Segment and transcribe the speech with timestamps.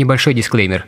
[0.00, 0.86] Небольшой дисклеймер.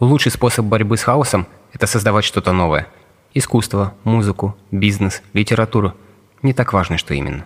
[0.00, 2.86] Лучший способ борьбы с хаосом– это создавать что-то новое.
[3.34, 5.92] Искусство, музыку, бизнес, литературу.
[6.40, 7.44] Не так важно, что именно.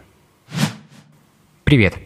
[1.65, 1.97] Привет.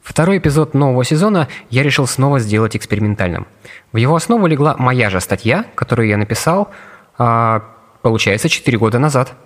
[0.00, 3.46] Второй эпизод нового сезона я решил снова сделать экспериментальным.
[3.92, 6.70] В его основу легла моя же статья, которую я написал,
[7.18, 7.62] а,
[8.00, 9.34] получается, 4 года назад–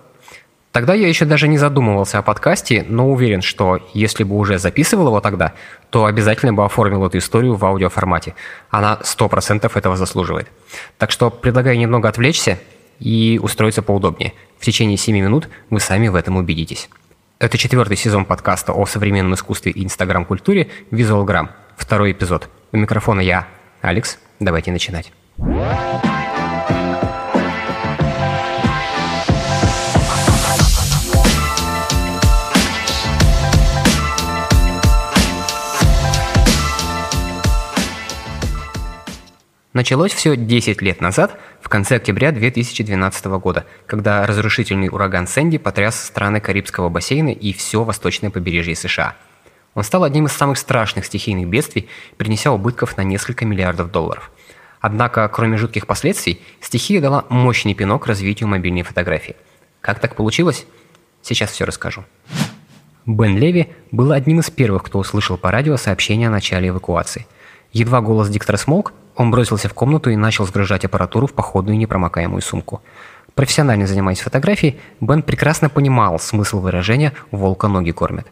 [0.71, 5.07] Тогда я еще даже не задумывался о подкасте, но уверен, что если бы уже записывал
[5.07, 5.53] его тогда,
[5.89, 8.35] то обязательно бы оформил эту историю в аудиоформате.
[8.69, 10.47] Она 100% этого заслуживает.
[10.99, 12.59] Так что предлагаю немного отвлечься
[12.99, 14.33] и устроиться поудобнее.
[14.59, 16.89] В течение 7 минут вы сами в этом убедитесь.
[17.39, 21.49] Это четвертый сезон подкаста о современном искусстве и инстаграм-культуре «Визуалграмм».
[21.77, 22.49] Второй эпизод.
[22.73, 23.47] У микрофона я,
[23.81, 24.19] Алекс.
[24.39, 25.11] Давайте начинать.
[39.71, 46.03] Началось все 10 лет назад, в конце октября 2012 года, когда разрушительный ураган Сэнди потряс
[46.03, 49.15] страны Карибского бассейна и все восточное побережье США.
[49.75, 54.31] Он стал одним из самых страшных стихийных бедствий, принеся убытков на несколько миллиардов долларов.
[54.81, 59.35] Однако, кроме жутких последствий, стихия дала мощный пинок развитию мобильной фотографии.
[59.81, 60.65] Как так получилось?
[61.21, 62.05] Сейчас все расскажу.
[63.05, 67.27] Бен Леви был одним из первых, кто услышал по радио сообщение о начале эвакуации.
[67.71, 72.41] Едва голос диктора смолк, он бросился в комнату и начал сгружать аппаратуру в походную непромокаемую
[72.41, 72.81] сумку.
[73.35, 78.27] Профессионально занимаясь фотографией, Бен прекрасно понимал смысл выражения «волка ноги кормят».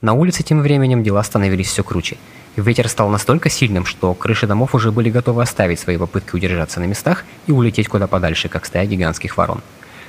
[0.00, 2.16] На улице тем временем дела становились все круче.
[2.56, 6.84] Ветер стал настолько сильным, что крыши домов уже были готовы оставить свои попытки удержаться на
[6.84, 9.60] местах и улететь куда подальше, как стая гигантских ворон.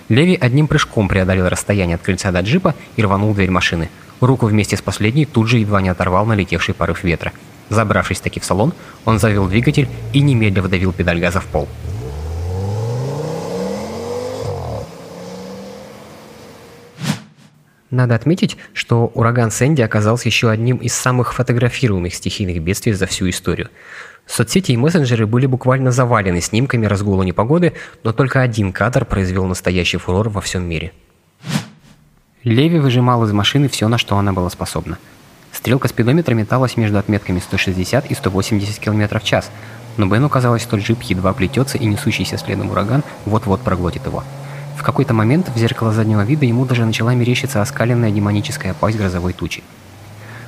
[0.09, 3.91] Леви одним прыжком преодолел расстояние от крыльца до джипа и рванул дверь машины.
[4.21, 7.31] Руку вместе с последней тут же едва не оторвал налетевший порыв ветра.
[7.69, 8.73] Забравшись таки в салон,
[9.05, 11.67] он завел двигатель и немедленно вдавил педаль газа в пол.
[17.91, 23.29] Надо отметить, что ураган Сэнди оказался еще одним из самых фотографируемых стихийных бедствий за всю
[23.29, 23.69] историю.
[24.25, 27.73] Соцсети и мессенджеры были буквально завалены снимками разгула непогоды,
[28.03, 30.91] но только один кадр произвел настоящий фурор во всем мире.
[32.43, 34.97] Леви выжимал из машины все, на что она была способна–
[35.65, 39.49] Стрелка спидометра металась между отметками 160 и 180 км в час,
[39.97, 44.23] но Бену казалось, что джип едва плетется и несущийся следом ураган вот-вот проглотит его.
[44.77, 49.33] В какой-то момент в зеркало заднего вида ему даже начала мерещиться оскаленная демоническая пасть грозовой
[49.33, 49.63] тучи.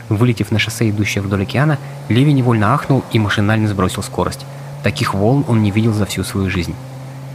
[0.08, 1.80] Вылетев на шоссе, идущее вдоль океана,
[2.10, 4.46] Леви невольно ахнул и машинально сбросил скорость.
[4.84, 6.76] Таких волн он не видел за всю свою жизнь.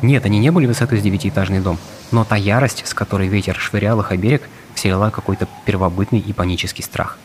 [0.03, 1.79] Нет, они не были высотой с девятиэтажный дом,
[2.13, 6.85] но та ярость, с которой ветер швырял их о берег, вселила какой-то первобытный и панический
[6.85, 7.19] страх.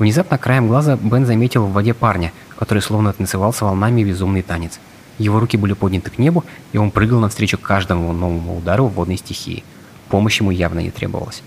[0.00, 4.80] Внезапно краем глаза Бен заметил в воде парня, который словно танцевал с волнами безумный танец.
[5.18, 9.62] Его руки были подняты к небу, и он прыгал навстречу каждому новому удару водной стихии.
[10.08, 11.42] Помощь ему явно не требовалась.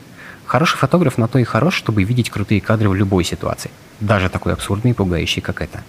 [0.46, 4.54] Хороший фотограф на то и хорош, чтобы видеть крутые кадры в любой ситуации, даже такой
[4.54, 5.84] абсурдной и пугающей, как это.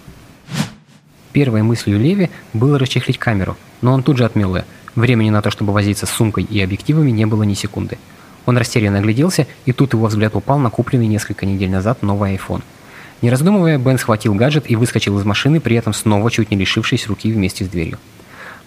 [1.33, 4.65] Первой мыслью Леви было расчехлить камеру, но он тут же отмел ее.
[4.95, 7.99] Времени на то, чтобы возиться с сумкой и объективами, не было ни секунды.
[8.45, 12.61] Он растерянно огляделся, и тут его взгляд упал на купленный несколько недель назад новый iPhone.
[13.21, 17.07] Не раздумывая, Бен схватил гаджет и выскочил из машины, при этом снова чуть не лишившись
[17.07, 17.97] руки вместе с дверью.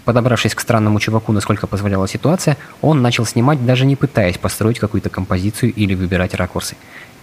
[0.05, 5.11] Подобравшись к странному чуваку, насколько позволяла ситуация, он начал снимать, даже не пытаясь построить какую-то
[5.11, 6.77] композицию или выбирать ракурсы.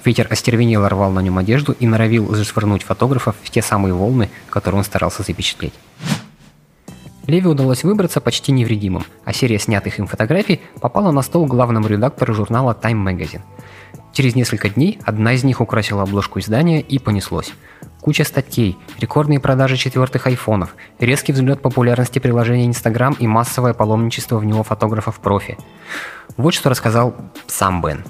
[0.04, 4.78] Ветер остервенело рвал на нем одежду и норовил зашвырнуть фотографов в те самые волны, которые
[4.78, 5.74] он старался запечатлеть.
[7.28, 12.34] Леви удалось выбраться почти невредимым, а серия снятых им фотографий попала на стол главному редактору
[12.34, 13.42] журнала Time Magazine.
[14.14, 17.52] Через несколько дней одна из них украсила обложку издания и понеслось.
[18.00, 24.46] Куча статей, рекордные продажи четвертых айфонов, резкий взлет популярности приложения Instagram и массовое паломничество в
[24.46, 25.58] него фотографов-профи.
[26.38, 27.16] Вот что рассказал
[27.48, 28.04] сам Бен.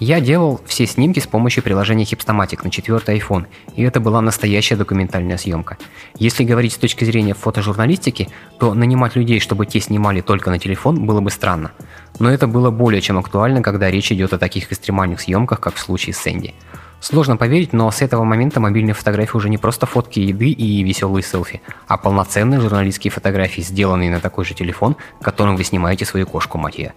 [0.00, 3.46] Я делал все снимки с помощью приложения Hipstamatic на четвертый iPhone,
[3.76, 5.78] и это была настоящая документальная съемка.
[6.18, 8.28] Если говорить с точки зрения фотожурналистики,
[8.58, 11.70] то нанимать людей, чтобы те снимали только на телефон, было бы странно.
[12.18, 15.78] Но это было более чем актуально, когда речь идет о таких экстремальных съемках, как в
[15.80, 16.54] случае с Сэнди.
[17.00, 21.22] Сложно поверить, но с этого момента мобильные фотографии уже не просто фотки еды и веселые
[21.22, 26.58] селфи, а полноценные журналистские фотографии, сделанные на такой же телефон, которым вы снимаете свою кошку,
[26.58, 26.94] мать ее.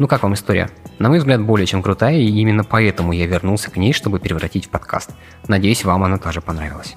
[0.00, 0.70] Ну как вам история?
[0.98, 4.64] На мой взгляд, более чем крутая, и именно поэтому я вернулся к ней, чтобы превратить
[4.64, 5.10] в подкаст.
[5.46, 6.96] Надеюсь, вам она тоже понравилась.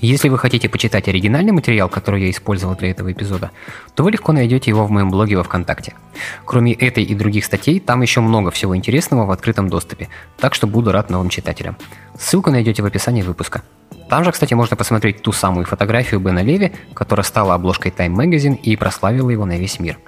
[0.00, 3.50] Если вы хотите почитать оригинальный материал, который я использовал для этого эпизода,
[3.96, 5.94] то вы легко найдете его в моем блоге во ВКонтакте.
[6.44, 10.06] Кроме этой и других статей, там еще много всего интересного в открытом доступе,
[10.38, 11.76] так что буду рад новым читателям.
[12.16, 13.64] Ссылку найдете в описании выпуска.
[14.08, 18.54] Там же, кстати, можно посмотреть ту самую фотографию Бена Леви, которая стала обложкой Time Magazine
[18.54, 19.98] и прославила его на весь мир.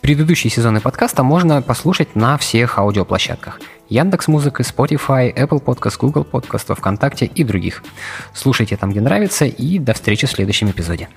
[0.00, 3.60] Предыдущие сезоны подкаста можно послушать на всех аудиоплощадках.
[3.88, 7.82] Яндекс Музыка, Spotify, Apple Podcast, Google Podcast, ВКонтакте и других.
[8.32, 11.08] Слушайте там, где нравится, и до встречи в следующем эпизоде.